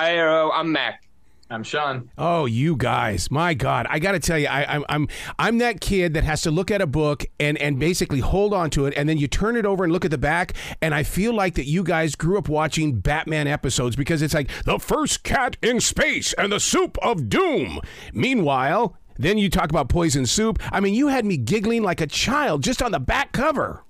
[0.00, 0.52] Hi, Arrow.
[0.52, 1.02] I'm Mac.
[1.50, 2.08] I'm Shawn.
[2.16, 3.32] Oh, you guys!
[3.32, 5.08] My God, I got to tell you, I, I'm I'm
[5.40, 8.70] I'm that kid that has to look at a book and and basically hold on
[8.70, 11.02] to it, and then you turn it over and look at the back, and I
[11.02, 15.24] feel like that you guys grew up watching Batman episodes because it's like the first
[15.24, 17.80] cat in space and the soup of doom.
[18.12, 20.60] Meanwhile, then you talk about poison soup.
[20.70, 23.82] I mean, you had me giggling like a child just on the back cover.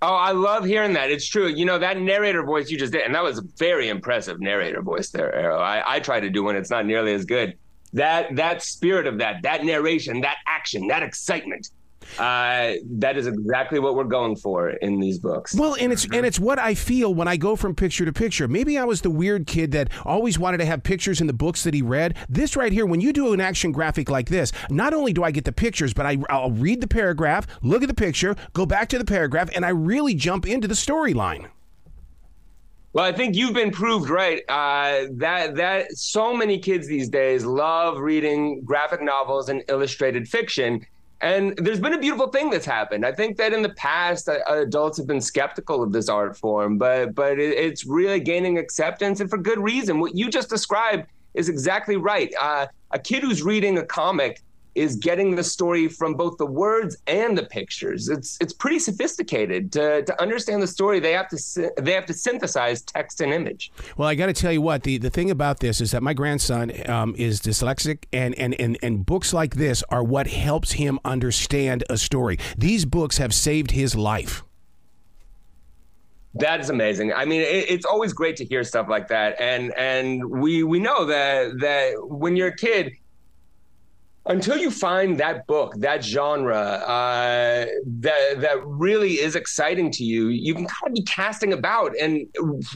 [0.00, 1.10] Oh, I love hearing that.
[1.10, 1.48] It's true.
[1.48, 4.80] You know, that narrator voice you just did, and that was a very impressive narrator
[4.80, 5.58] voice there, Arrow.
[5.58, 7.58] I, I try to do one, it's not nearly as good.
[7.94, 11.70] That that spirit of that, that narration, that action, that excitement,
[12.18, 15.54] uh, that is exactly what we're going for in these books.
[15.54, 18.48] Well, and it's and it's what I feel when I go from picture to picture.
[18.48, 21.64] Maybe I was the weird kid that always wanted to have pictures in the books
[21.64, 22.16] that he read.
[22.28, 25.30] This right here, when you do an action graphic like this, not only do I
[25.30, 28.88] get the pictures, but I, I'll read the paragraph, look at the picture, go back
[28.90, 31.48] to the paragraph, and I really jump into the storyline.
[32.94, 34.42] Well, I think you've been proved right.
[34.48, 40.84] Uh, that that so many kids these days love reading graphic novels and illustrated fiction,
[41.20, 43.04] and there's been a beautiful thing that's happened.
[43.04, 46.78] I think that in the past, uh, adults have been skeptical of this art form,
[46.78, 49.98] but but it, it's really gaining acceptance, and for good reason.
[49.98, 52.32] What you just described is exactly right.
[52.40, 54.42] Uh, a kid who's reading a comic
[54.78, 58.08] is getting the story from both the words and the pictures.
[58.08, 59.72] It's it's pretty sophisticated.
[59.72, 63.72] To, to understand the story, they have to they have to synthesize text and image.
[63.96, 66.14] Well, I got to tell you what the, the thing about this is that my
[66.14, 70.98] grandson um, is dyslexic, and, and and and books like this are what helps him
[71.04, 72.38] understand a story.
[72.56, 74.42] These books have saved his life.
[76.34, 77.12] That is amazing.
[77.12, 80.78] I mean, it, it's always great to hear stuff like that, and and we we
[80.78, 82.92] know that that when you're a kid,
[84.28, 87.66] until you find that book, that genre, uh,
[88.00, 91.96] that that really is exciting to you, you can kind of be casting about.
[91.98, 92.26] And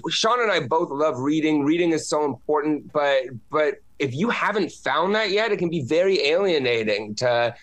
[0.09, 1.62] Shawn and I both love reading.
[1.64, 5.83] Reading is so important, but but if you haven't found that yet, it can be
[5.83, 7.55] very alienating to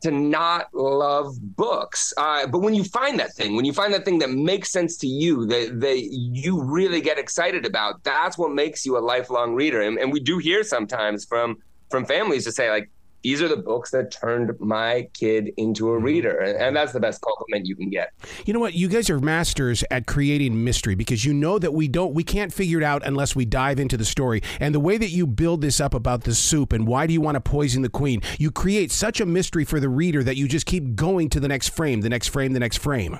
[0.00, 2.12] to not love books.
[2.16, 4.98] Uh, but when you find that thing, when you find that thing that makes sense
[4.98, 9.54] to you, that, that you really get excited about, that's what makes you a lifelong
[9.54, 9.80] reader.
[9.80, 11.58] And, and we do hear sometimes from
[11.90, 12.90] from families to say like,
[13.24, 16.04] these are the books that turned my kid into a mm-hmm.
[16.04, 16.38] reader.
[16.40, 18.12] And that's the best compliment you can get.
[18.44, 18.74] You know what?
[18.74, 22.52] You guys are masters at creating mystery because you know that we don't, we can't
[22.52, 24.42] figure it out unless we dive into the story.
[24.60, 27.22] And the way that you build this up about the soup and why do you
[27.22, 30.46] want to poison the queen, you create such a mystery for the reader that you
[30.46, 33.18] just keep going to the next frame, the next frame, the next frame.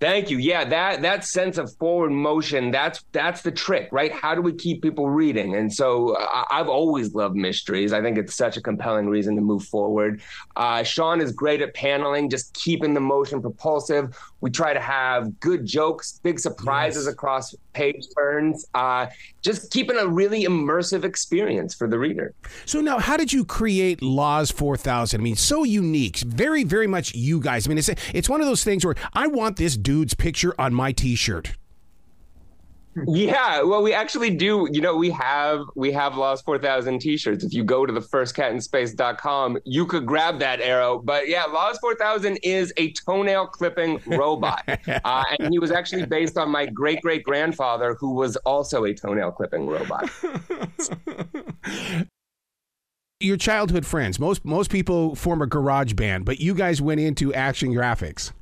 [0.00, 0.38] Thank you.
[0.38, 4.10] Yeah, that that sense of forward motion, that's that's the trick, right?
[4.10, 5.54] How do we keep people reading?
[5.56, 7.92] And so uh, I've always loved mysteries.
[7.92, 10.22] I think it's such a compelling reason to move forward.
[10.56, 14.16] Uh, Shawn is great at paneling, just keeping the motion propulsive.
[14.40, 17.12] We try to have good jokes, big surprises yes.
[17.12, 19.06] across page turns, uh,
[19.42, 22.34] just keeping a really immersive experience for the reader.
[22.64, 25.20] So now, how did you create LOZ 4000?
[25.20, 27.66] I mean, so unique, very, very much you guys.
[27.66, 30.74] I mean, it's it's one of those things where I want this dude's picture on
[30.74, 31.54] my T-shirt.
[33.06, 34.68] Yeah, well, we actually do.
[34.72, 37.44] You know, we have we have LOZ 4000 t-shirts.
[37.44, 40.98] If you go to the firstcatinspace.com, you could grab that arrow.
[40.98, 44.64] But yeah, LOZ 4000 is a toenail clipping robot.
[45.04, 48.92] uh, and he was actually based on my great great grandfather, who was also a
[48.92, 50.10] toenail clipping robot.
[53.20, 54.18] Your childhood friends.
[54.18, 58.32] Most most people form a garage band, but you guys went into action graphics.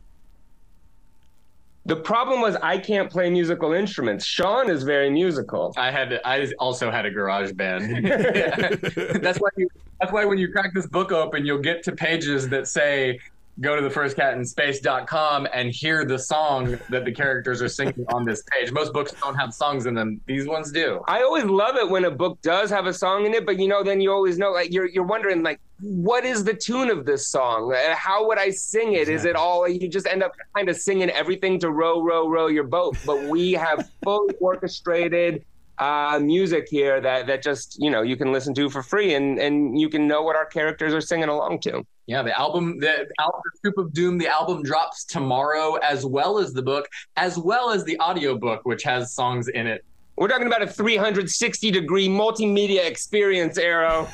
[1.88, 4.26] The problem was I can't play musical instruments.
[4.26, 5.72] Shawn is very musical.
[5.78, 8.04] I had I also had a garage band.
[9.22, 12.50] that's why you, that's why when you crack this book open, you'll get to pages
[12.50, 13.18] that say
[13.60, 18.42] go to the firstcatinspace.com and hear the song that the characters are singing on this
[18.52, 18.70] page.
[18.70, 20.20] Most books don't have songs in them.
[20.26, 21.00] These ones do.
[21.08, 23.68] I always love it when a book does have a song in it, but you
[23.68, 27.06] know, then you always know like you're you're wondering like what is the tune of
[27.06, 27.74] this song?
[27.92, 29.08] How would I sing it?
[29.08, 32.48] Is it all you just end up kind of singing everything to row, row, row
[32.48, 32.96] your boat?
[33.06, 35.44] But we have fully orchestrated
[35.78, 39.38] uh, music here that that just you know you can listen to for free and
[39.38, 41.84] and you can know what our characters are singing along to.
[42.06, 43.42] Yeah, the album, the album
[43.76, 48.00] of Doom, the album drops tomorrow, as well as the book, as well as the
[48.00, 49.84] audiobook, which has songs in it
[50.18, 54.08] we're talking about a 360 degree multimedia experience, Arrow.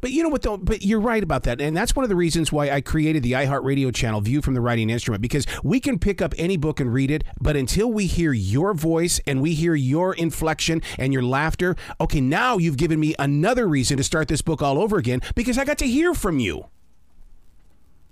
[0.02, 0.58] but you know what, though?
[0.58, 1.62] But you're right about that.
[1.62, 4.62] And that's one of the reasons why I created the iHeartRadio channel, View from the
[4.62, 7.24] Writing Instrument, because we can pick up any book and read it.
[7.40, 12.22] But until we hear your voice and we hear your inflection and your laughter, okay,
[12.22, 15.66] now you've given me another reason to start this book all over again because I
[15.66, 16.66] got to hear from you.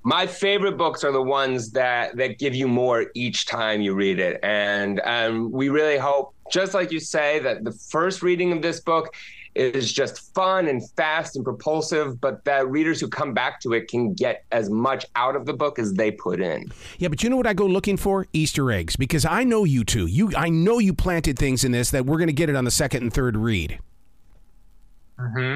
[0.06, 4.20] My favorite books are the ones that that give you more each time you read
[4.20, 8.62] it and um, we really hope just like you say that the first reading of
[8.62, 9.14] this book
[9.56, 13.88] is just fun and fast and propulsive but that readers who come back to it
[13.88, 17.30] can get as much out of the book as they put in Yeah, but you
[17.30, 18.28] know what I go looking for?
[18.32, 18.96] Easter eggs.
[18.96, 20.06] Because I know you two.
[20.06, 22.72] You I know you planted things in this that we're gonna get it on the
[22.72, 23.80] second and third read.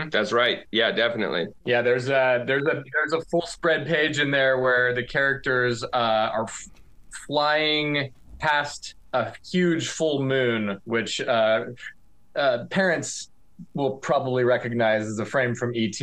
[0.09, 0.59] That's right.
[0.71, 1.47] Yeah definitely.
[1.65, 5.83] Yeah, there's a there's a there's a full spread page in there where the characters
[5.83, 6.67] uh, are f-
[7.27, 11.65] flying past a huge full moon, which uh,
[12.35, 13.31] uh, parents
[13.73, 15.99] will probably recognize as a frame from ET,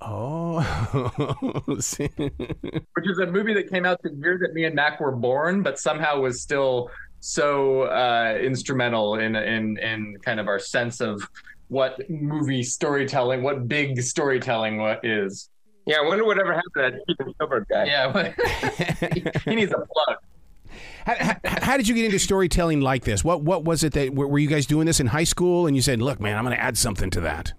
[0.00, 0.60] Oh.
[1.66, 5.62] Which is a movie that came out the year that me and Mac were born,
[5.62, 6.90] but somehow was still
[7.20, 11.26] so uh, instrumental in in in kind of our sense of
[11.68, 15.50] what movie storytelling, what big storytelling what is.
[15.86, 18.32] yeah i wonder whatever happened to that Steven Spielberg guy Yeah,
[19.44, 20.16] he needs a plug.
[21.06, 23.22] how, how, how did you get into storytelling like this?
[23.24, 25.74] What what was it that were, were you guys doing this in high school and
[25.76, 27.52] you said, "Look, man, I'm going to add something to that."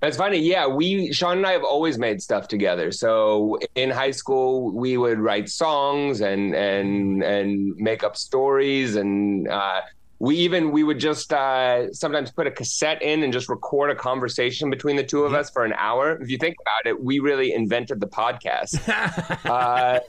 [0.00, 0.66] That's funny, yeah.
[0.66, 2.92] We Shawn and I have always made stuff together.
[2.92, 9.48] So in high school, we would write songs and and and make up stories, and
[9.48, 9.80] uh,
[10.18, 13.94] we even we would just uh, sometimes put a cassette in and just record a
[13.94, 16.20] conversation between the two of us for an hour.
[16.22, 18.80] If you think about it, we really invented the podcast.
[19.46, 20.00] uh,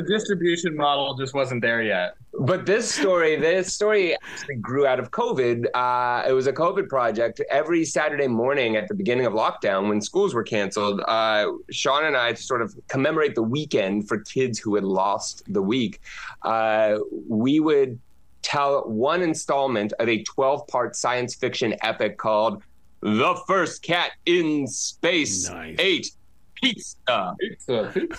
[0.00, 2.14] The distribution model just wasn't there yet.
[2.38, 5.66] But this story, this story actually grew out of COVID.
[5.74, 7.42] Uh, it was a COVID project.
[7.50, 12.16] Every Saturday morning at the beginning of lockdown, when schools were canceled, uh, Shawn and
[12.16, 16.00] I to sort of commemorate the weekend for kids who had lost the week.
[16.42, 16.98] Uh,
[17.28, 17.98] we would
[18.42, 22.62] tell one installment of a 12-part science fiction epic called
[23.00, 25.76] "The First Cat in Space Nice.
[25.78, 26.10] Ate
[26.54, 27.34] Pizza."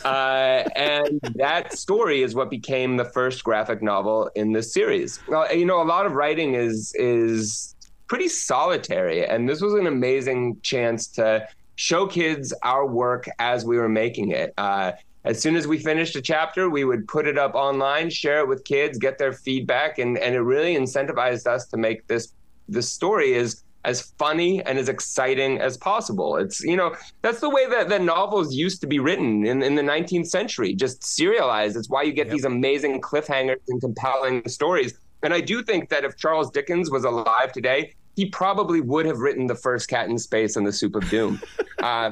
[0.03, 5.19] Uh, and that story is what became the first graphic novel in this series.
[5.27, 7.75] Well, you know, a lot of writing is is
[8.07, 13.77] pretty solitary, and this was an amazing chance to show kids our work as we
[13.77, 14.53] were making it.
[14.57, 14.91] Uh,
[15.23, 18.47] as soon as we finished a chapter, we would put it up online, share it
[18.47, 22.33] with kids, get their feedback, and and it really incentivized us to make this
[22.68, 26.38] this story as as funny and as exciting as possible.
[26.38, 29.75] It's you know that's the way that, that novels used to be written in, in
[29.75, 31.77] the 19th century, just serialized.
[31.77, 34.94] It's why you get these amazing cliffhangers and compelling stories.
[35.24, 39.19] And I do think that if Charles Dickens was alive today, he probably would have
[39.19, 41.39] written the first Cat in Space and the Soup of Doom.
[41.83, 42.12] uh,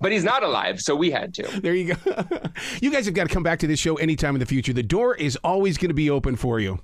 [0.00, 1.60] but he's not alive, so we had to.
[1.60, 2.24] There you go.
[2.80, 4.72] you guys have got to come back to this show anytime in the future.
[4.72, 6.80] The door is always going to be open for you.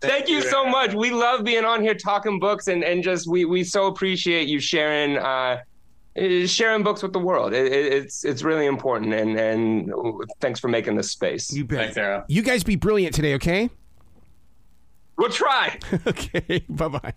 [0.00, 0.94] Thank you so much.
[0.94, 4.60] We love being on here talking books, and, and just we we so appreciate you
[4.60, 5.58] sharing uh,
[6.14, 7.52] eh, sharing books with the world.
[7.52, 9.92] It, it, it's it's really important, and and
[10.40, 11.52] thanks for making this space.
[11.52, 11.78] You bet.
[11.78, 12.24] Thanks, Sarah.
[12.28, 13.70] You guys be brilliant today, okay?
[15.16, 15.76] We'll try.
[16.06, 16.64] okay.
[16.68, 17.14] Bye bye.